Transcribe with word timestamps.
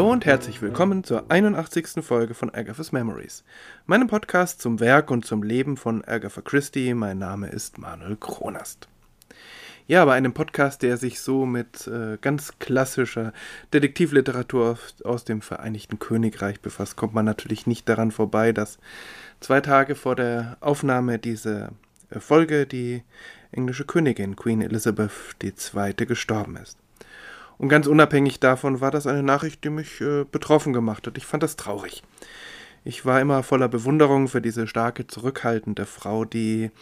und 0.00 0.24
herzlich 0.24 0.62
willkommen 0.62 1.04
zur 1.04 1.30
81. 1.30 2.02
Folge 2.02 2.32
von 2.32 2.48
Agatha's 2.48 2.92
Memories, 2.92 3.44
meinem 3.84 4.08
Podcast 4.08 4.62
zum 4.62 4.80
Werk 4.80 5.10
und 5.10 5.26
zum 5.26 5.42
Leben 5.42 5.76
von 5.76 6.02
Agatha 6.02 6.40
Christie. 6.40 6.94
Mein 6.94 7.18
Name 7.18 7.48
ist 7.48 7.76
Manuel 7.76 8.16
Kronast. 8.16 8.88
Ja, 9.86 10.06
bei 10.06 10.14
einem 10.14 10.32
Podcast, 10.32 10.80
der 10.82 10.96
sich 10.96 11.20
so 11.20 11.44
mit 11.44 11.86
äh, 11.88 12.16
ganz 12.22 12.58
klassischer 12.58 13.34
Detektivliteratur 13.74 14.78
aus 15.04 15.24
dem 15.24 15.42
Vereinigten 15.42 15.98
Königreich 15.98 16.60
befasst, 16.60 16.96
kommt 16.96 17.12
man 17.12 17.26
natürlich 17.26 17.66
nicht 17.66 17.86
daran 17.86 18.12
vorbei, 18.12 18.52
dass 18.52 18.78
zwei 19.40 19.60
Tage 19.60 19.94
vor 19.94 20.16
der 20.16 20.56
Aufnahme 20.60 21.18
dieser 21.18 21.72
äh, 22.08 22.18
Folge 22.18 22.66
die 22.66 23.02
englische 23.50 23.84
Königin 23.84 24.36
Queen 24.36 24.62
Elizabeth 24.62 25.12
II. 25.42 26.06
gestorben 26.06 26.56
ist. 26.56 26.81
Und 27.62 27.68
ganz 27.68 27.86
unabhängig 27.86 28.40
davon 28.40 28.80
war 28.80 28.90
das 28.90 29.06
eine 29.06 29.22
Nachricht, 29.22 29.62
die 29.62 29.70
mich 29.70 30.00
äh, 30.00 30.24
betroffen 30.24 30.72
gemacht 30.72 31.06
hat. 31.06 31.16
Ich 31.16 31.26
fand 31.26 31.44
das 31.44 31.54
traurig. 31.54 32.02
Ich 32.84 33.06
war 33.06 33.20
immer 33.20 33.44
voller 33.44 33.68
Bewunderung 33.68 34.26
für 34.26 34.42
diese 34.42 34.66
starke, 34.66 35.06
zurückhaltende 35.06 35.86
Frau, 35.86 36.24
die 36.24 36.72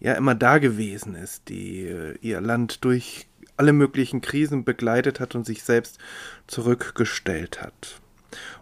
ja 0.00 0.14
immer 0.14 0.34
da 0.34 0.56
gewesen 0.56 1.14
ist, 1.14 1.50
die 1.50 1.82
äh, 1.82 2.16
ihr 2.22 2.40
Land 2.40 2.86
durch 2.86 3.26
alle 3.58 3.74
möglichen 3.74 4.22
Krisen 4.22 4.64
begleitet 4.64 5.20
hat 5.20 5.34
und 5.34 5.44
sich 5.44 5.62
selbst 5.62 5.98
zurückgestellt 6.46 7.60
hat. 7.60 8.00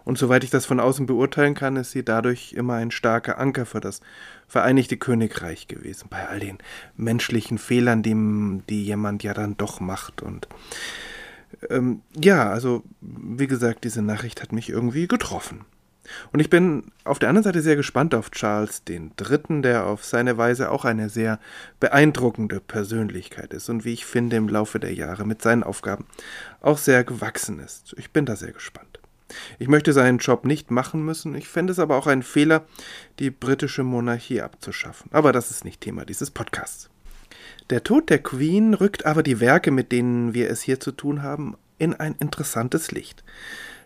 Und 0.03 0.17
soweit 0.17 0.43
ich 0.43 0.49
das 0.49 0.65
von 0.65 0.81
außen 0.81 1.05
beurteilen 1.05 1.53
kann, 1.53 1.77
ist 1.77 1.91
sie 1.91 2.03
dadurch 2.03 2.51
immer 2.51 2.73
ein 2.73 2.91
starker 2.91 3.39
Anker 3.39 3.65
für 3.65 3.79
das 3.79 4.01
Vereinigte 4.49 4.97
Königreich 4.97 5.69
gewesen, 5.69 6.07
bei 6.09 6.27
all 6.27 6.41
den 6.41 6.57
menschlichen 6.97 7.57
Fehlern, 7.57 8.03
die, 8.03 8.63
die 8.67 8.83
jemand 8.83 9.23
ja 9.23 9.33
dann 9.33 9.55
doch 9.55 9.79
macht. 9.79 10.21
Und 10.21 10.49
ähm, 11.69 12.01
ja, 12.15 12.49
also 12.49 12.83
wie 13.01 13.47
gesagt, 13.47 13.83
diese 13.83 14.01
Nachricht 14.01 14.41
hat 14.41 14.51
mich 14.51 14.69
irgendwie 14.69 15.07
getroffen. 15.07 15.65
Und 16.31 16.39
ich 16.39 16.49
bin 16.49 16.91
auf 17.03 17.19
der 17.19 17.29
anderen 17.29 17.43
Seite 17.43 17.61
sehr 17.61 17.75
gespannt 17.75 18.15
auf 18.15 18.31
Charles 18.31 18.81
III., 18.87 19.61
der 19.61 19.85
auf 19.85 20.03
seine 20.03 20.37
Weise 20.37 20.71
auch 20.71 20.85
eine 20.85 21.09
sehr 21.09 21.39
beeindruckende 21.79 22.59
Persönlichkeit 22.59 23.53
ist 23.53 23.69
und 23.69 23.85
wie 23.85 23.93
ich 23.93 24.05
finde 24.05 24.37
im 24.37 24.49
Laufe 24.49 24.79
der 24.79 24.93
Jahre 24.93 25.25
mit 25.25 25.41
seinen 25.41 25.63
Aufgaben 25.63 26.05
auch 26.61 26.77
sehr 26.77 27.03
gewachsen 27.03 27.59
ist. 27.59 27.93
Ich 27.97 28.11
bin 28.11 28.25
da 28.25 28.35
sehr 28.35 28.51
gespannt. 28.51 28.99
Ich 29.59 29.67
möchte 29.67 29.93
seinen 29.93 30.17
Job 30.17 30.45
nicht 30.45 30.71
machen 30.71 31.05
müssen, 31.05 31.35
ich 31.35 31.47
fände 31.47 31.71
es 31.71 31.77
aber 31.77 31.97
auch 31.97 32.07
ein 32.07 32.23
Fehler, 32.23 32.65
die 33.19 33.29
britische 33.29 33.83
Monarchie 33.83 34.41
abzuschaffen. 34.41 35.11
Aber 35.13 35.31
das 35.31 35.51
ist 35.51 35.63
nicht 35.63 35.81
Thema 35.81 36.05
dieses 36.05 36.31
Podcasts. 36.31 36.89
Der 37.69 37.83
Tod 37.83 38.09
der 38.09 38.17
Queen 38.17 38.73
rückt 38.73 39.05
aber 39.05 39.21
die 39.21 39.39
Werke, 39.39 39.69
mit 39.69 39.91
denen 39.91 40.33
wir 40.33 40.49
es 40.49 40.63
hier 40.63 40.79
zu 40.79 40.91
tun 40.91 41.21
haben, 41.21 41.55
in 41.77 41.93
ein 41.93 42.15
interessantes 42.19 42.91
Licht. 42.91 43.23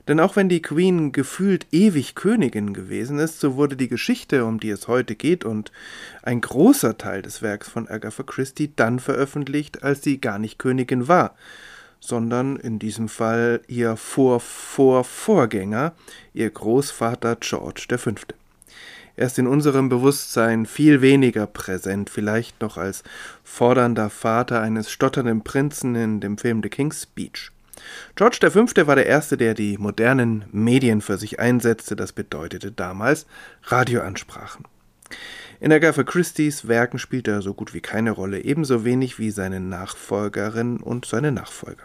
Denn 0.08 0.22
auch 0.22 0.38
wenn 0.38 0.48
die 0.48 0.62
Queen 0.62 1.12
gefühlt 1.12 1.68
ewig 1.72 2.16
Königin 2.16 2.74
gewesen 2.74 3.20
ist, 3.20 3.42
so 3.42 3.56
wurde 3.56 3.76
die 3.76 3.90
Geschichte, 3.90 4.46
um 4.46 4.60
die 4.60 4.70
es 4.70 4.88
heute 4.88 5.16
geht, 5.16 5.44
und 5.44 5.74
ein 6.22 6.40
großer 6.40 6.98
Teil 6.98 7.22
des 7.22 7.42
Werks 7.42 7.68
von 7.68 7.90
Agatha 7.90 8.24
Christie 8.24 8.72
dann 8.74 9.00
veröffentlicht, 9.00 9.84
als 9.84 10.02
sie 10.02 10.22
gar 10.22 10.40
nicht 10.40 10.60
Königin 10.60 11.10
war, 11.10 11.36
sondern 12.00 12.56
in 12.56 12.80
diesem 12.80 13.10
Fall 13.10 13.62
ihr 13.68 13.98
Vor-Vor-Vorgänger, 13.98 15.94
ihr 16.34 16.50
Großvater 16.50 17.36
George 17.38 17.86
V. 17.98 18.12
Er 19.16 19.28
ist 19.28 19.38
in 19.38 19.46
unserem 19.46 19.90
Bewusstsein 19.90 20.66
viel 20.66 21.02
weniger 21.02 21.46
präsent, 21.46 22.10
vielleicht 22.10 22.62
noch 22.62 22.78
als 22.78 23.04
fordernder 23.44 24.10
Vater 24.10 24.62
eines 24.62 24.90
stotternden 24.90 25.44
Prinzen 25.44 25.94
in 25.96 26.20
dem 26.20 26.38
Film 26.38 26.62
The 26.64 26.70
King's 26.70 27.04
Speech. 27.04 27.52
George 28.16 28.40
V. 28.50 28.88
war 28.88 28.96
der 28.96 29.06
Erste, 29.06 29.38
der 29.38 29.54
die 29.54 29.78
modernen 29.78 30.46
Medien 30.52 31.02
für 31.02 31.18
sich 31.18 31.40
einsetzte, 31.40 31.96
das 31.96 32.12
bedeutete 32.12 32.72
damals 32.72 33.28
Radioansprachen. 33.64 34.66
In 35.60 35.72
Agatha 35.72 36.04
Christie's 36.04 36.68
Werken 36.68 36.98
spielt 36.98 37.28
er 37.28 37.42
so 37.42 37.54
gut 37.54 37.74
wie 37.74 37.82
keine 37.82 38.12
Rolle, 38.12 38.44
ebenso 38.44 38.84
wenig 38.84 39.20
wie 39.20 39.32
seine 39.32 39.60
Nachfolgerin 39.60 40.78
und 40.78 41.06
seine 41.06 41.32
Nachfolger. 41.32 41.84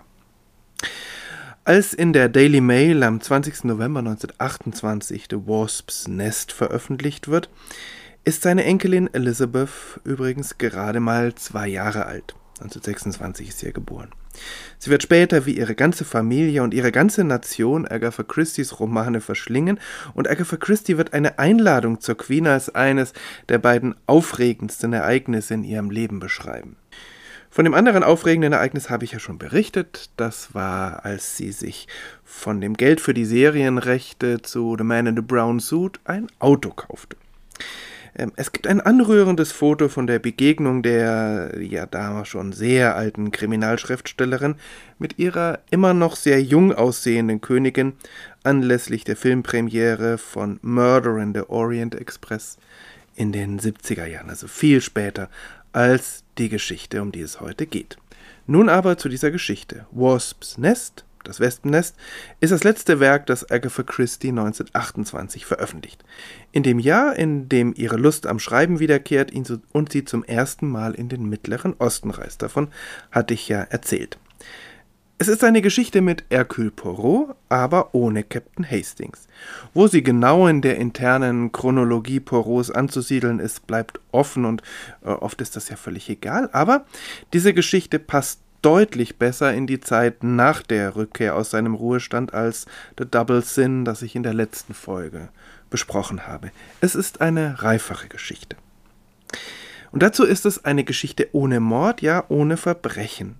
Als 1.68 1.92
in 1.92 2.14
der 2.14 2.30
Daily 2.30 2.62
Mail 2.62 3.02
am 3.02 3.20
20. 3.20 3.64
November 3.64 3.98
1928 3.98 5.26
The 5.28 5.36
Wasp's 5.36 6.08
Nest 6.08 6.50
veröffentlicht 6.50 7.28
wird, 7.28 7.50
ist 8.24 8.40
seine 8.40 8.64
Enkelin 8.64 9.12
Elizabeth 9.12 10.00
übrigens 10.02 10.56
gerade 10.56 10.98
mal 10.98 11.34
zwei 11.34 11.68
Jahre 11.68 12.06
alt. 12.06 12.34
1926 12.60 13.48
ist 13.50 13.58
sie 13.58 13.74
geboren. 13.74 14.08
Sie 14.78 14.88
wird 14.88 15.02
später 15.02 15.44
wie 15.44 15.58
ihre 15.58 15.74
ganze 15.74 16.06
Familie 16.06 16.62
und 16.62 16.72
ihre 16.72 16.90
ganze 16.90 17.22
Nation 17.22 17.86
Agatha 17.86 18.22
Christie's 18.22 18.80
Romane 18.80 19.20
verschlingen 19.20 19.78
und 20.14 20.26
Agatha 20.26 20.56
Christie 20.56 20.96
wird 20.96 21.12
eine 21.12 21.38
Einladung 21.38 22.00
zur 22.00 22.16
Queen 22.16 22.46
als 22.46 22.74
eines 22.74 23.12
der 23.50 23.58
beiden 23.58 23.94
aufregendsten 24.06 24.94
Ereignisse 24.94 25.52
in 25.52 25.64
ihrem 25.64 25.90
Leben 25.90 26.18
beschreiben. 26.18 26.76
Von 27.50 27.64
dem 27.64 27.74
anderen 27.74 28.04
aufregenden 28.04 28.52
Ereignis 28.52 28.90
habe 28.90 29.04
ich 29.04 29.12
ja 29.12 29.18
schon 29.18 29.38
berichtet. 29.38 30.10
Das 30.16 30.54
war, 30.54 31.04
als 31.04 31.36
sie 31.36 31.52
sich 31.52 31.88
von 32.24 32.60
dem 32.60 32.74
Geld 32.74 33.00
für 33.00 33.14
die 33.14 33.24
Serienrechte 33.24 34.42
zu 34.42 34.76
The 34.76 34.84
Man 34.84 35.06
in 35.06 35.16
the 35.16 35.22
Brown 35.22 35.58
Suit 35.58 35.98
ein 36.04 36.28
Auto 36.38 36.70
kaufte. 36.70 37.16
Ähm, 38.18 38.32
es 38.36 38.52
gibt 38.52 38.66
ein 38.66 38.80
anrührendes 38.80 39.52
Foto 39.52 39.88
von 39.88 40.06
der 40.06 40.18
Begegnung 40.18 40.82
der 40.82 41.52
ja 41.60 41.86
damals 41.86 42.28
schon 42.28 42.52
sehr 42.52 42.96
alten 42.96 43.30
Kriminalschriftstellerin 43.30 44.56
mit 44.98 45.18
ihrer 45.18 45.60
immer 45.70 45.94
noch 45.94 46.16
sehr 46.16 46.42
jung 46.42 46.74
aussehenden 46.74 47.40
Königin 47.40 47.94
anlässlich 48.42 49.04
der 49.04 49.16
Filmpremiere 49.16 50.18
von 50.18 50.58
Murder 50.62 51.18
in 51.18 51.32
the 51.34 51.42
Orient 51.48 51.94
Express 51.94 52.58
in 53.14 53.32
den 53.32 53.58
70er 53.58 54.06
Jahren, 54.06 54.30
also 54.30 54.46
viel 54.46 54.80
später 54.80 55.28
als 55.72 56.24
die 56.38 56.48
Geschichte, 56.48 57.02
um 57.02 57.12
die 57.12 57.20
es 57.20 57.40
heute 57.40 57.66
geht. 57.66 57.98
Nun 58.46 58.68
aber 58.68 58.96
zu 58.96 59.08
dieser 59.08 59.30
Geschichte. 59.30 59.86
Wasp's 59.90 60.56
Nest, 60.58 61.04
das 61.24 61.40
Wespennest, 61.40 61.96
ist 62.40 62.50
das 62.50 62.64
letzte 62.64 63.00
Werk, 63.00 63.26
das 63.26 63.50
Agatha 63.50 63.82
Christie 63.82 64.30
1928 64.30 65.44
veröffentlicht. 65.44 66.02
In 66.52 66.62
dem 66.62 66.78
Jahr, 66.78 67.16
in 67.16 67.48
dem 67.48 67.74
ihre 67.76 67.96
Lust 67.96 68.26
am 68.26 68.38
Schreiben 68.38 68.78
wiederkehrt 68.80 69.32
und 69.72 69.92
sie 69.92 70.04
zum 70.04 70.24
ersten 70.24 70.68
Mal 70.68 70.94
in 70.94 71.08
den 71.08 71.28
Mittleren 71.28 71.74
Osten 71.78 72.10
reist. 72.10 72.42
Davon 72.42 72.68
hatte 73.10 73.34
ich 73.34 73.48
ja 73.48 73.60
erzählt. 73.60 74.18
Es 75.20 75.26
ist 75.26 75.42
eine 75.42 75.62
Geschichte 75.62 76.00
mit 76.00 76.22
Hercule 76.30 76.70
Poirot, 76.70 77.34
aber 77.48 77.92
ohne 77.92 78.22
Captain 78.22 78.64
Hastings. 78.64 79.26
Wo 79.74 79.88
sie 79.88 80.04
genau 80.04 80.46
in 80.46 80.62
der 80.62 80.76
internen 80.76 81.50
Chronologie 81.50 82.20
Poirots 82.20 82.70
anzusiedeln 82.70 83.40
ist, 83.40 83.66
bleibt 83.66 83.98
offen 84.12 84.44
und 84.44 84.62
äh, 85.04 85.08
oft 85.08 85.40
ist 85.40 85.56
das 85.56 85.70
ja 85.70 85.76
völlig 85.76 86.08
egal, 86.08 86.48
aber 86.52 86.86
diese 87.32 87.52
Geschichte 87.52 87.98
passt 87.98 88.38
deutlich 88.62 89.16
besser 89.16 89.52
in 89.52 89.66
die 89.66 89.80
Zeit 89.80 90.22
nach 90.22 90.62
der 90.62 90.94
Rückkehr 90.94 91.34
aus 91.34 91.50
seinem 91.50 91.74
Ruhestand 91.74 92.32
als 92.32 92.66
The 92.96 93.04
Double 93.04 93.42
Sin, 93.42 93.84
das 93.84 94.02
ich 94.02 94.14
in 94.14 94.22
der 94.22 94.34
letzten 94.34 94.72
Folge 94.72 95.30
besprochen 95.68 96.28
habe. 96.28 96.52
Es 96.80 96.94
ist 96.94 97.20
eine 97.20 97.60
reifere 97.60 98.06
Geschichte. 98.06 98.56
Und 99.90 100.04
dazu 100.04 100.22
ist 100.22 100.46
es 100.46 100.64
eine 100.64 100.84
Geschichte 100.84 101.28
ohne 101.32 101.58
Mord, 101.58 102.02
ja 102.02 102.24
ohne 102.28 102.56
Verbrechen. 102.56 103.34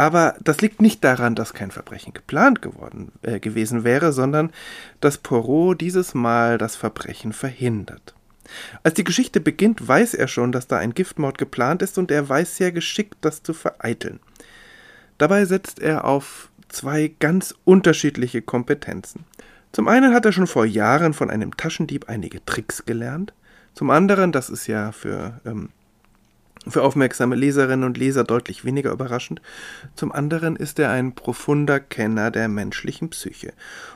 Aber 0.00 0.34
das 0.42 0.62
liegt 0.62 0.80
nicht 0.80 1.04
daran, 1.04 1.34
dass 1.34 1.52
kein 1.52 1.70
Verbrechen 1.70 2.14
geplant 2.14 2.62
geworden 2.62 3.12
äh, 3.20 3.38
gewesen 3.38 3.84
wäre, 3.84 4.14
sondern 4.14 4.50
dass 5.02 5.18
Poirot 5.18 5.78
dieses 5.78 6.14
Mal 6.14 6.56
das 6.56 6.74
Verbrechen 6.74 7.34
verhindert. 7.34 8.14
Als 8.82 8.94
die 8.94 9.04
Geschichte 9.04 9.40
beginnt, 9.40 9.86
weiß 9.86 10.14
er 10.14 10.26
schon, 10.26 10.52
dass 10.52 10.66
da 10.66 10.78
ein 10.78 10.94
Giftmord 10.94 11.36
geplant 11.36 11.82
ist 11.82 11.98
und 11.98 12.10
er 12.10 12.26
weiß 12.26 12.56
sehr 12.56 12.72
geschickt, 12.72 13.18
das 13.20 13.42
zu 13.42 13.52
vereiteln. 13.52 14.20
Dabei 15.18 15.44
setzt 15.44 15.80
er 15.80 16.06
auf 16.06 16.48
zwei 16.70 17.12
ganz 17.18 17.54
unterschiedliche 17.66 18.40
Kompetenzen. 18.40 19.26
Zum 19.70 19.86
einen 19.86 20.14
hat 20.14 20.24
er 20.24 20.32
schon 20.32 20.46
vor 20.46 20.64
Jahren 20.64 21.12
von 21.12 21.28
einem 21.28 21.58
Taschendieb 21.58 22.08
einige 22.08 22.42
Tricks 22.46 22.86
gelernt. 22.86 23.34
Zum 23.74 23.90
anderen, 23.90 24.32
das 24.32 24.48
ist 24.48 24.66
ja 24.66 24.92
für 24.92 25.42
ähm, 25.44 25.68
für 26.68 26.82
aufmerksame 26.82 27.36
Leserinnen 27.36 27.84
und 27.84 27.96
Leser 27.96 28.24
deutlich 28.24 28.64
weniger 28.64 28.92
überraschend. 28.92 29.40
Zum 29.94 30.12
anderen 30.12 30.56
ist 30.56 30.78
er 30.78 30.90
ein 30.90 31.14
profunder 31.14 31.80
Kenner 31.80 32.30
der 32.30 32.48
menschlichen 32.48 33.10
Psyche. 33.10 33.52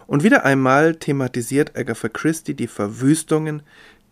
Und 0.06 0.22
wieder 0.22 0.44
einmal 0.44 0.94
thematisiert 0.94 1.76
Agatha 1.76 2.08
Christie 2.08 2.54
die 2.54 2.66
Verwüstungen, 2.66 3.62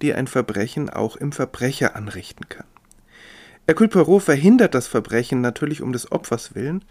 die 0.02 0.12
ein 0.12 0.26
Verbrechen 0.26 0.90
auch 0.90 1.16
im 1.16 1.32
Verbrecher 1.32 1.96
anrichten 1.96 2.48
kann. 2.48 2.66
Hercule 3.66 3.88
Poirot 3.88 4.22
verhindert 4.24 4.74
das 4.74 4.88
Verbrechen 4.88 5.40
natürlich 5.40 5.80
um 5.80 5.92
des 5.92 6.10
Opfers 6.10 6.54
willen, 6.54 6.84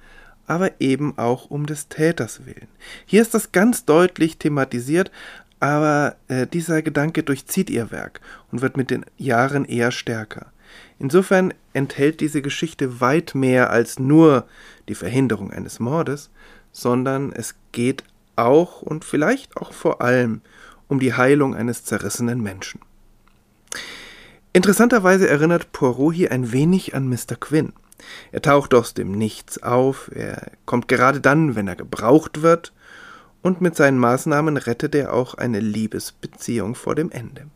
aber 0.47 0.79
eben 0.79 1.17
auch 1.17 1.51
um 1.51 1.65
des 1.65 1.89
Täters 1.89 2.45
willen. 2.45 2.67
Hier 3.05 3.21
ist 3.21 3.33
das 3.33 3.51
ganz 3.51 3.85
deutlich 3.85 4.37
thematisiert, 4.37 5.11
aber 5.59 6.15
äh, 6.27 6.47
dieser 6.47 6.81
Gedanke 6.81 7.23
durchzieht 7.23 7.69
ihr 7.69 7.91
Werk 7.91 8.21
und 8.51 8.61
wird 8.61 8.77
mit 8.77 8.89
den 8.89 9.05
Jahren 9.17 9.65
eher 9.65 9.91
stärker. 9.91 10.51
Insofern 10.99 11.53
enthält 11.73 12.19
diese 12.19 12.41
Geschichte 12.41 13.01
weit 13.01 13.33
mehr 13.35 13.69
als 13.69 13.99
nur 13.99 14.45
die 14.87 14.95
Verhinderung 14.95 15.51
eines 15.51 15.79
Mordes, 15.79 16.29
sondern 16.71 17.31
es 17.31 17.55
geht 17.71 18.03
auch 18.35 18.81
und 18.81 19.05
vielleicht 19.05 19.57
auch 19.57 19.73
vor 19.73 20.01
allem 20.01 20.41
um 20.87 20.99
die 20.99 21.13
Heilung 21.13 21.55
eines 21.55 21.83
zerrissenen 21.85 22.41
Menschen. 22.41 22.81
Interessanterweise 24.53 25.29
erinnert 25.29 25.71
Poirot 25.71 26.13
hier 26.13 26.31
ein 26.31 26.51
wenig 26.51 26.93
an 26.93 27.07
Mr. 27.07 27.35
Quinn. 27.39 27.73
Er 28.31 28.41
taucht 28.41 28.73
aus 28.73 28.93
dem 28.93 29.11
Nichts 29.11 29.63
auf, 29.63 30.11
er 30.13 30.51
kommt 30.65 30.87
gerade 30.87 31.21
dann, 31.21 31.55
wenn 31.55 31.67
er 31.67 31.75
gebraucht 31.75 32.41
wird, 32.41 32.73
und 33.41 33.61
mit 33.61 33.75
seinen 33.75 33.97
Maßnahmen 33.97 34.57
rettet 34.57 34.93
er 34.93 35.13
auch 35.13 35.33
eine 35.33 35.59
Liebesbeziehung 35.59 36.75
vor 36.75 36.95
dem 36.95 37.09
Ende. 37.09 37.47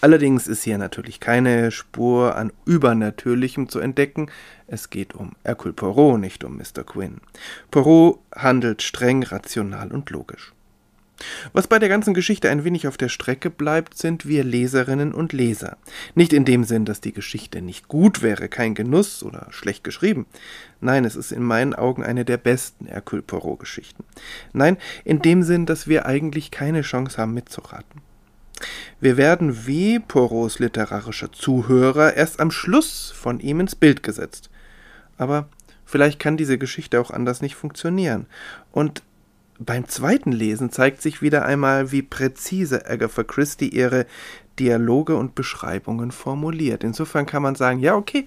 Allerdings 0.00 0.46
ist 0.46 0.64
hier 0.64 0.78
natürlich 0.78 1.20
keine 1.20 1.70
Spur 1.70 2.36
an 2.36 2.52
Übernatürlichem 2.64 3.68
zu 3.68 3.80
entdecken. 3.80 4.30
Es 4.66 4.90
geht 4.90 5.14
um 5.14 5.32
Hercule 5.44 5.74
Poirot, 5.74 6.20
nicht 6.20 6.44
um 6.44 6.56
Mr. 6.56 6.84
Quinn. 6.84 7.20
Poirot 7.70 8.20
handelt 8.34 8.82
streng, 8.82 9.22
rational 9.22 9.92
und 9.92 10.10
logisch. 10.10 10.52
Was 11.52 11.68
bei 11.68 11.78
der 11.78 11.88
ganzen 11.88 12.14
Geschichte 12.14 12.50
ein 12.50 12.64
wenig 12.64 12.88
auf 12.88 12.96
der 12.96 13.08
Strecke 13.08 13.50
bleibt, 13.50 13.96
sind 13.96 14.26
wir 14.26 14.42
Leserinnen 14.42 15.14
und 15.14 15.32
Leser. 15.32 15.76
Nicht 16.14 16.32
in 16.32 16.44
dem 16.44 16.64
Sinn, 16.64 16.84
dass 16.84 17.00
die 17.00 17.12
Geschichte 17.12 17.62
nicht 17.62 17.88
gut 17.88 18.22
wäre, 18.22 18.48
kein 18.48 18.74
Genuss 18.74 19.22
oder 19.22 19.46
schlecht 19.50 19.84
geschrieben. 19.84 20.26
Nein, 20.80 21.04
es 21.04 21.16
ist 21.16 21.32
in 21.32 21.42
meinen 21.42 21.74
Augen 21.74 22.02
eine 22.02 22.24
der 22.24 22.36
besten 22.36 22.86
Hercule 22.86 23.22
Poirot-Geschichten. 23.22 24.04
Nein, 24.52 24.76
in 25.04 25.22
dem 25.22 25.42
Sinn, 25.42 25.66
dass 25.66 25.86
wir 25.86 26.06
eigentlich 26.06 26.50
keine 26.50 26.82
Chance 26.82 27.18
haben 27.18 27.34
mitzuraten. 27.34 28.02
Wir 29.00 29.16
werden 29.16 29.66
wie 29.66 29.98
Poros 29.98 30.58
literarischer 30.58 31.32
Zuhörer 31.32 32.14
erst 32.14 32.40
am 32.40 32.50
Schluss 32.50 33.12
von 33.14 33.40
ihm 33.40 33.60
ins 33.60 33.74
Bild 33.74 34.02
gesetzt. 34.02 34.50
Aber 35.18 35.48
vielleicht 35.84 36.18
kann 36.18 36.36
diese 36.36 36.58
Geschichte 36.58 37.00
auch 37.00 37.10
anders 37.10 37.42
nicht 37.42 37.54
funktionieren. 37.54 38.26
Und 38.72 39.02
beim 39.58 39.86
zweiten 39.88 40.32
Lesen 40.32 40.70
zeigt 40.70 41.00
sich 41.00 41.22
wieder 41.22 41.44
einmal, 41.44 41.92
wie 41.92 42.02
präzise 42.02 42.86
Agatha 42.86 43.22
Christie 43.22 43.68
ihre 43.68 44.06
Dialoge 44.58 45.16
und 45.16 45.34
Beschreibungen 45.34 46.10
formuliert. 46.10 46.84
Insofern 46.84 47.26
kann 47.26 47.42
man 47.42 47.54
sagen, 47.54 47.78
ja, 47.78 47.94
okay, 47.94 48.26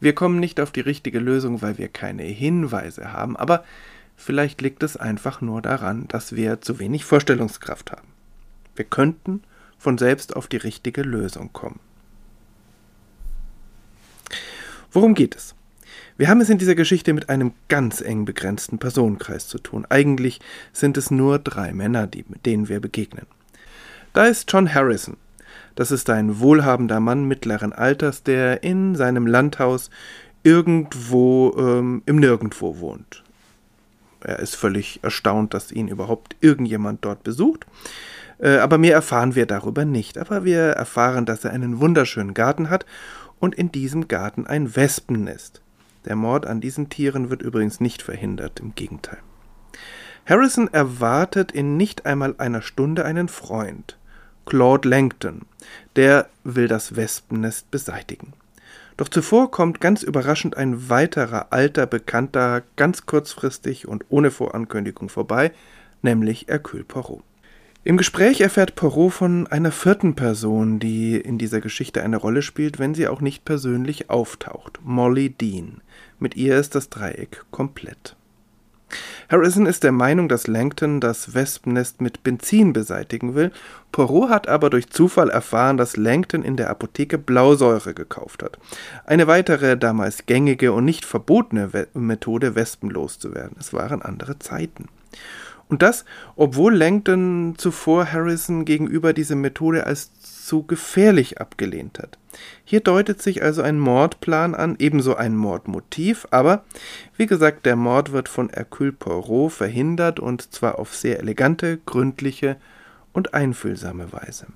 wir 0.00 0.14
kommen 0.14 0.40
nicht 0.40 0.60
auf 0.60 0.70
die 0.70 0.80
richtige 0.80 1.18
Lösung, 1.18 1.62
weil 1.62 1.78
wir 1.78 1.88
keine 1.88 2.22
Hinweise 2.22 3.12
haben, 3.12 3.36
aber 3.36 3.64
vielleicht 4.16 4.60
liegt 4.60 4.82
es 4.82 4.96
einfach 4.96 5.40
nur 5.40 5.62
daran, 5.62 6.06
dass 6.08 6.34
wir 6.34 6.60
zu 6.60 6.78
wenig 6.78 7.04
Vorstellungskraft 7.04 7.92
haben. 7.92 8.08
Wir 8.76 8.84
könnten 8.84 9.42
von 9.78 9.98
selbst 9.98 10.36
auf 10.36 10.48
die 10.48 10.56
richtige 10.56 11.02
Lösung 11.02 11.52
kommen. 11.52 11.80
Worum 14.92 15.14
geht 15.14 15.36
es? 15.36 15.54
Wir 16.16 16.28
haben 16.28 16.40
es 16.40 16.50
in 16.50 16.58
dieser 16.58 16.74
Geschichte 16.74 17.12
mit 17.12 17.28
einem 17.28 17.52
ganz 17.68 18.00
eng 18.00 18.24
begrenzten 18.24 18.78
Personenkreis 18.78 19.46
zu 19.46 19.58
tun. 19.58 19.86
Eigentlich 19.88 20.40
sind 20.72 20.96
es 20.96 21.12
nur 21.12 21.38
drei 21.38 21.72
Männer, 21.72 22.08
die, 22.08 22.24
denen 22.44 22.68
wir 22.68 22.80
begegnen. 22.80 23.26
Da 24.14 24.26
ist 24.26 24.50
John 24.52 24.74
Harrison. 24.74 25.16
Das 25.76 25.92
ist 25.92 26.10
ein 26.10 26.40
wohlhabender 26.40 26.98
Mann 26.98 27.26
mittleren 27.26 27.72
Alters, 27.72 28.24
der 28.24 28.64
in 28.64 28.96
seinem 28.96 29.28
Landhaus 29.28 29.90
irgendwo 30.42 31.54
ähm, 31.56 32.02
im 32.06 32.16
Nirgendwo 32.16 32.80
wohnt. 32.80 33.22
Er 34.20 34.40
ist 34.40 34.56
völlig 34.56 34.98
erstaunt, 35.02 35.54
dass 35.54 35.70
ihn 35.70 35.86
überhaupt 35.86 36.34
irgendjemand 36.40 37.04
dort 37.04 37.22
besucht. 37.22 37.64
Äh, 38.38 38.58
aber 38.58 38.78
mehr 38.78 38.94
erfahren 38.94 39.34
wir 39.34 39.46
darüber 39.46 39.84
nicht. 39.84 40.18
Aber 40.18 40.44
wir 40.44 40.60
erfahren, 40.60 41.26
dass 41.26 41.44
er 41.44 41.52
einen 41.52 41.80
wunderschönen 41.80 42.34
Garten 42.34 42.70
hat 42.70 42.86
und 43.38 43.54
in 43.54 43.72
diesem 43.72 44.08
Garten 44.08 44.46
ein 44.46 44.74
Wespennest. 44.76 45.60
Der 46.04 46.16
Mord 46.16 46.46
an 46.46 46.60
diesen 46.60 46.88
Tieren 46.88 47.30
wird 47.30 47.42
übrigens 47.42 47.80
nicht 47.80 48.02
verhindert, 48.02 48.60
im 48.60 48.74
Gegenteil. 48.74 49.18
Harrison 50.26 50.68
erwartet 50.72 51.52
in 51.52 51.76
nicht 51.76 52.06
einmal 52.06 52.34
einer 52.38 52.62
Stunde 52.62 53.04
einen 53.04 53.28
Freund, 53.28 53.96
Claude 54.44 54.88
Langton, 54.88 55.42
der 55.96 56.28
will 56.44 56.68
das 56.68 56.96
Wespennest 56.96 57.70
beseitigen. 57.70 58.34
Doch 58.98 59.08
zuvor 59.08 59.50
kommt 59.50 59.80
ganz 59.80 60.02
überraschend 60.02 60.56
ein 60.56 60.88
weiterer 60.88 61.46
alter 61.50 61.86
Bekannter 61.86 62.62
ganz 62.76 63.06
kurzfristig 63.06 63.86
und 63.86 64.04
ohne 64.08 64.30
Vorankündigung 64.30 65.08
vorbei, 65.08 65.52
nämlich 66.02 66.46
Hercule 66.48 66.84
Poirot. 66.84 67.22
Im 67.88 67.96
Gespräch 67.96 68.42
erfährt 68.42 68.74
Poirot 68.74 69.14
von 69.14 69.46
einer 69.46 69.72
vierten 69.72 70.14
Person, 70.14 70.78
die 70.78 71.16
in 71.16 71.38
dieser 71.38 71.62
Geschichte 71.62 72.02
eine 72.02 72.18
Rolle 72.18 72.42
spielt, 72.42 72.78
wenn 72.78 72.94
sie 72.94 73.08
auch 73.08 73.22
nicht 73.22 73.46
persönlich 73.46 74.10
auftaucht. 74.10 74.78
Molly 74.84 75.30
Dean. 75.30 75.80
Mit 76.18 76.36
ihr 76.36 76.58
ist 76.58 76.74
das 76.74 76.90
Dreieck 76.90 77.46
komplett. 77.50 78.14
Harrison 79.30 79.64
ist 79.64 79.84
der 79.84 79.92
Meinung, 79.92 80.28
dass 80.28 80.46
Langton 80.46 81.00
das 81.00 81.32
Wespennest 81.32 82.02
mit 82.02 82.22
Benzin 82.22 82.74
beseitigen 82.74 83.34
will. 83.34 83.52
Poirot 83.90 84.28
hat 84.28 84.48
aber 84.48 84.68
durch 84.68 84.90
Zufall 84.90 85.30
erfahren, 85.30 85.78
dass 85.78 85.96
Langton 85.96 86.42
in 86.42 86.58
der 86.58 86.68
Apotheke 86.68 87.16
Blausäure 87.16 87.94
gekauft 87.94 88.42
hat. 88.42 88.58
Eine 89.06 89.28
weitere, 89.28 89.78
damals 89.78 90.26
gängige 90.26 90.74
und 90.74 90.84
nicht 90.84 91.06
verbotene 91.06 91.70
Methode, 91.94 92.54
Wespen 92.54 92.90
loszuwerden. 92.90 93.56
Es 93.58 93.72
waren 93.72 94.02
andere 94.02 94.38
Zeiten. 94.38 94.90
Und 95.68 95.82
das, 95.82 96.04
obwohl 96.34 96.74
Langdon 96.74 97.54
zuvor 97.58 98.10
Harrison 98.10 98.64
gegenüber 98.64 99.12
diese 99.12 99.34
Methode 99.34 99.86
als 99.86 100.10
zu 100.20 100.62
gefährlich 100.62 101.40
abgelehnt 101.40 101.98
hat. 101.98 102.18
Hier 102.64 102.80
deutet 102.80 103.20
sich 103.20 103.42
also 103.42 103.62
ein 103.62 103.78
Mordplan 103.78 104.54
an, 104.54 104.76
ebenso 104.78 105.14
ein 105.14 105.36
Mordmotiv, 105.36 106.26
aber 106.30 106.64
wie 107.16 107.26
gesagt, 107.26 107.66
der 107.66 107.76
Mord 107.76 108.12
wird 108.12 108.28
von 108.28 108.48
Hercule 108.48 108.92
Poirot 108.92 109.52
verhindert 109.52 110.20
und 110.20 110.52
zwar 110.54 110.78
auf 110.78 110.94
sehr 110.94 111.18
elegante, 111.18 111.78
gründliche 111.84 112.56
und 113.12 113.34
einfühlsame 113.34 114.12
Weise. 114.12 114.46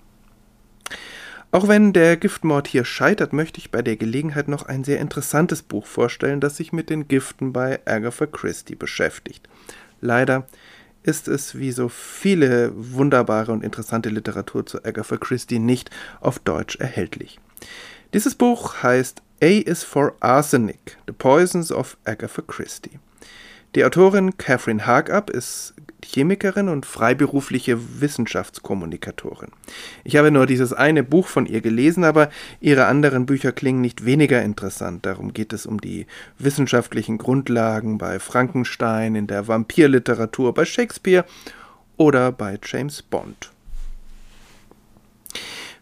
Auch 1.50 1.68
wenn 1.68 1.92
der 1.92 2.16
Giftmord 2.16 2.66
hier 2.66 2.86
scheitert, 2.86 3.34
möchte 3.34 3.58
ich 3.58 3.70
bei 3.70 3.82
der 3.82 3.96
Gelegenheit 3.96 4.48
noch 4.48 4.64
ein 4.64 4.84
sehr 4.84 5.00
interessantes 5.00 5.60
Buch 5.60 5.84
vorstellen, 5.84 6.40
das 6.40 6.56
sich 6.56 6.72
mit 6.72 6.88
den 6.88 7.08
Giften 7.08 7.52
bei 7.52 7.80
Agatha 7.84 8.24
Christie 8.24 8.74
beschäftigt. 8.74 9.46
Leider 10.00 10.46
ist 11.02 11.28
es 11.28 11.58
wie 11.58 11.72
so 11.72 11.88
viele 11.88 12.72
wunderbare 12.74 13.52
und 13.52 13.64
interessante 13.64 14.08
Literatur 14.08 14.66
zu 14.66 14.84
Agatha 14.84 15.16
Christie 15.16 15.58
nicht 15.58 15.90
auf 16.20 16.38
Deutsch 16.38 16.76
erhältlich. 16.76 17.40
Dieses 18.14 18.34
Buch 18.34 18.82
heißt 18.82 19.22
A 19.42 19.46
is 19.46 19.82
for 19.82 20.14
Arsenic, 20.20 20.98
The 21.06 21.12
Poisons 21.12 21.72
of 21.72 21.96
Agatha 22.04 22.42
Christie. 22.42 22.98
Die 23.74 23.86
Autorin 23.86 24.36
Catherine 24.36 24.86
Hagup 24.86 25.30
ist 25.30 25.72
Chemikerin 26.04 26.68
und 26.68 26.84
freiberufliche 26.84 27.78
Wissenschaftskommunikatorin. 28.02 29.48
Ich 30.04 30.16
habe 30.16 30.30
nur 30.30 30.46
dieses 30.46 30.74
eine 30.74 31.02
Buch 31.02 31.26
von 31.26 31.46
ihr 31.46 31.62
gelesen, 31.62 32.04
aber 32.04 32.28
ihre 32.60 32.84
anderen 32.84 33.24
Bücher 33.24 33.50
klingen 33.52 33.80
nicht 33.80 34.04
weniger 34.04 34.42
interessant. 34.42 35.06
Darum 35.06 35.32
geht 35.32 35.54
es 35.54 35.64
um 35.64 35.80
die 35.80 36.06
wissenschaftlichen 36.38 37.16
Grundlagen 37.16 37.96
bei 37.96 38.18
Frankenstein, 38.18 39.14
in 39.14 39.26
der 39.26 39.48
Vampirliteratur, 39.48 40.52
bei 40.52 40.66
Shakespeare 40.66 41.24
oder 41.96 42.30
bei 42.30 42.58
James 42.62 43.00
Bond. 43.00 43.52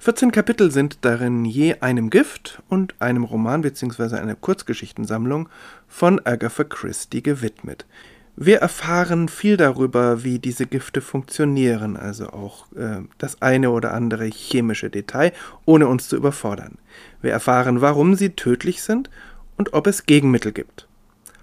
14 0.03 0.33
Kapitel 0.33 0.71
sind 0.71 1.05
darin 1.05 1.45
je 1.45 1.75
einem 1.81 2.09
Gift 2.09 2.63
und 2.71 2.95
einem 3.01 3.23
Roman 3.23 3.61
bzw. 3.61 4.17
einer 4.17 4.35
Kurzgeschichtensammlung 4.35 5.51
von 5.89 6.25
Agatha 6.25 6.65
Christie 6.65 7.23
gewidmet. 7.23 7.85
Wir 8.35 8.61
erfahren 8.61 9.29
viel 9.29 9.59
darüber, 9.59 10.25
wie 10.25 10.39
diese 10.39 10.65
Gifte 10.65 11.03
funktionieren, 11.03 11.99
also 11.99 12.31
auch 12.31 12.73
äh, 12.73 13.03
das 13.19 13.43
eine 13.43 13.73
oder 13.73 13.93
andere 13.93 14.25
chemische 14.25 14.89
Detail, 14.89 15.35
ohne 15.67 15.87
uns 15.87 16.09
zu 16.09 16.17
überfordern. 16.17 16.79
Wir 17.21 17.33
erfahren, 17.33 17.83
warum 17.83 18.15
sie 18.15 18.31
tödlich 18.31 18.81
sind 18.81 19.11
und 19.59 19.75
ob 19.75 19.87
es 19.87 20.07
Gegenmittel 20.07 20.53
gibt. 20.53 20.89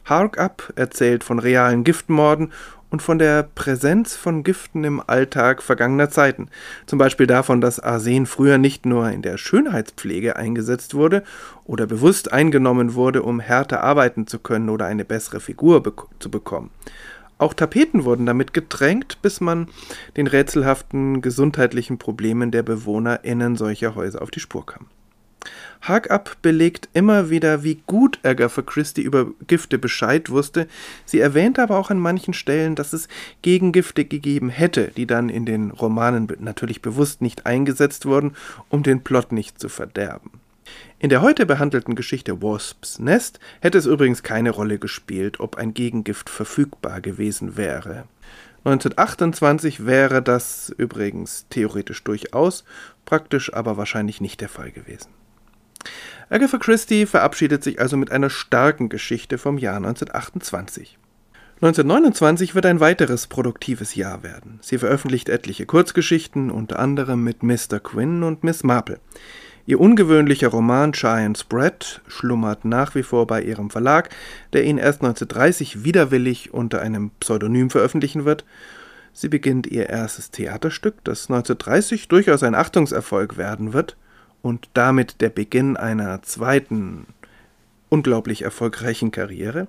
Hark 0.08 0.38
Up 0.38 0.74
erzählt 0.76 1.24
von 1.24 1.40
realen 1.40 1.84
Giftmorden 1.84 2.52
und 2.90 3.02
von 3.02 3.20
der 3.20 3.44
Präsenz 3.44 4.16
von 4.16 4.44
Giften 4.44 4.84
im 4.84 5.02
Alltag 5.06 5.62
vergangener 5.62 6.10
Zeiten. 6.10 6.50
Zum 6.86 6.98
Beispiel 6.98 7.28
davon, 7.28 7.60
dass 7.60 7.80
Arsen 7.80 8.26
früher 8.26 8.58
nicht 8.58 8.86
nur 8.86 9.10
in 9.10 9.22
der 9.22 9.38
Schönheitspflege 9.38 10.38
eingesetzt 10.38 10.94
wurde 10.94 11.24
oder 11.66 11.86
bewusst 11.86 12.32
eingenommen 12.32 12.94
wurde, 12.94 13.24
um 13.24 13.40
härter 13.40 13.84
arbeiten 13.84 14.28
zu 14.28 14.40
können 14.40 14.70
oder 14.70 14.86
eine 14.86 15.06
bessere 15.06 15.40
Figur 15.40 15.84
be 15.84 15.94
zu 16.20 16.32
bekommen. 16.32 16.72
Auch 17.40 17.54
Tapeten 17.54 18.04
wurden 18.04 18.26
damit 18.26 18.54
getränkt, 18.54 19.22
bis 19.22 19.42
man 19.42 19.68
den 20.16 20.26
rätselhaften 20.26 21.22
gesundheitlichen 21.22 22.00
Problemen 22.00 22.50
der 22.50 22.64
BewohnerInnen 22.64 23.56
solcher 23.56 23.94
Häuser 23.96 24.22
auf 24.22 24.32
die 24.32 24.40
Spur 24.40 24.66
kam. 24.66 24.88
Hagup 25.82 26.42
belegt 26.42 26.90
immer 26.94 27.30
wieder, 27.30 27.64
wie 27.64 27.82
gut 27.88 28.20
Agatha 28.24 28.62
Christie 28.62 29.04
über 29.04 29.28
Gifte 29.48 29.78
Bescheid 29.78 30.30
wusste. 30.30 30.68
Sie 31.06 31.20
erwähnt 31.20 31.60
aber 31.60 31.78
auch 31.78 31.90
an 31.90 32.00
manchen 32.00 32.34
Stellen, 32.34 32.76
dass 32.76 32.94
es 32.94 33.08
Gegengifte 33.42 34.06
gegeben 34.06 34.50
hätte, 34.50 34.92
die 34.98 35.08
dann 35.08 35.30
in 35.30 35.46
den 35.46 35.72
Romanen 35.72 36.28
natürlich 36.40 36.82
bewusst 36.82 37.22
nicht 37.22 37.46
eingesetzt 37.46 38.06
wurden, 38.06 38.36
um 38.70 38.84
den 38.84 39.04
Plot 39.04 39.32
nicht 39.32 39.60
zu 39.60 39.70
verderben. 39.70 40.32
In 41.00 41.10
der 41.10 41.22
heute 41.22 41.46
behandelten 41.46 41.96
Geschichte 41.96 42.42
Wasps 42.42 43.00
Nest 43.00 43.40
hätte 43.62 43.78
es 43.78 43.86
übrigens 43.86 44.24
keine 44.24 44.50
Rolle 44.50 44.80
gespielt, 44.80 45.40
ob 45.40 45.56
ein 45.56 45.74
Gegengift 45.74 46.30
verfügbar 46.30 47.02
gewesen 47.02 47.56
wäre. 47.56 48.06
1928 48.66 49.86
wäre 49.86 50.22
das 50.22 50.74
übrigens 50.78 51.46
theoretisch 51.50 52.04
durchaus, 52.04 52.66
praktisch 53.06 53.54
aber 53.54 53.78
wahrscheinlich 53.78 54.20
nicht 54.20 54.42
der 54.42 54.50
Fall 54.50 54.72
gewesen. 54.72 55.17
Agatha 56.30 56.58
Christie 56.58 57.06
verabschiedet 57.06 57.64
sich 57.64 57.80
also 57.80 57.96
mit 57.96 58.12
einer 58.12 58.30
starken 58.30 58.90
Geschichte 58.90 59.38
vom 59.38 59.58
Jahr 59.58 59.78
1928. 59.78 60.98
1929 61.62 62.54
wird 62.54 62.68
ein 62.68 62.80
weiteres 62.80 63.26
produktives 63.26 63.96
Jahr 63.96 64.22
werden. 64.22 64.60
Sie 64.62 64.78
veröffentlicht 64.78 65.30
etliche 65.30 65.66
Kurzgeschichten, 65.66 66.52
unter 66.52 66.78
anderem 66.78 67.24
mit 67.24 67.42
Mr. 67.42 67.80
Quinn 67.82 68.24
und 68.24 68.44
Miss 68.44 68.64
Marple. 68.64 69.00
Ihr 69.66 69.80
ungewöhnlicher 69.80 70.50
Roman 70.50 70.92
Giant's 70.92 71.44
Bread 71.44 72.02
schlummert 72.08 72.64
nach 72.64 72.94
wie 72.94 73.04
vor 73.04 73.26
bei 73.26 73.42
ihrem 73.42 73.70
Verlag, 73.70 74.10
der 74.54 74.66
ihn 74.66 74.78
erst 74.78 75.02
1930 75.02 75.84
widerwillig 75.84 76.54
unter 76.54 76.82
einem 76.82 77.10
Pseudonym 77.20 77.70
veröffentlichen 77.70 78.24
wird. 78.24 78.46
Sie 79.12 79.28
beginnt 79.28 79.66
ihr 79.66 79.90
erstes 79.90 80.30
Theaterstück, 80.30 81.04
das 81.04 81.30
1930 81.30 82.08
durchaus 82.08 82.44
ein 82.44 82.54
Achtungserfolg 82.54 83.38
werden 83.38 83.74
wird 83.74 83.98
und 84.48 84.70
damit 84.74 85.22
der 85.22 85.30
Beginn 85.30 85.76
einer 85.78 86.22
zweiten 86.22 87.06
unglaublich 87.90 88.42
erfolgreichen 88.42 89.12
Karriere. 89.12 89.68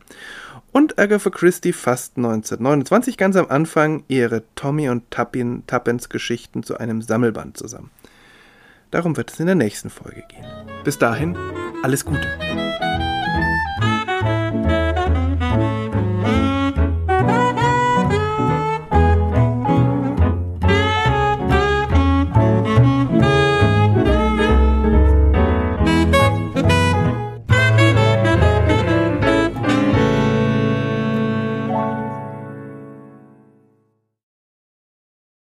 Und 0.73 0.99
Agatha 0.99 1.30
Christie 1.30 1.73
fasst 1.73 2.16
1929 2.16 3.16
ganz 3.16 3.37
am 3.37 3.49
Anfang 3.49 4.04
ihre 4.08 4.42
Tommy 4.54 4.88
und 4.88 5.11
Tappin, 5.11 5.64
Tappens 5.66 6.08
Geschichten 6.08 6.62
zu 6.62 6.78
einem 6.78 7.02
Sammelband 7.02 7.56
zusammen. 7.56 7.90
Darum 8.90 9.16
wird 9.16 9.32
es 9.32 9.40
in 9.40 9.47
der 9.47 9.54
nächsten 9.54 9.90
Folge 9.90 10.25
gehen. 10.28 10.47
Bis 10.85 10.99
dahin, 10.99 11.37
alles 11.82 12.04
Gute. 12.04 12.26